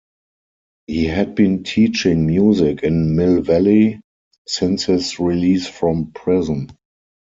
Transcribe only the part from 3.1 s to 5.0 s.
Mill Valley since